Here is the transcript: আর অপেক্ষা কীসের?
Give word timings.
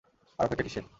আর 0.39 0.45
অপেক্ষা 0.45 0.63
কীসের? 0.63 0.85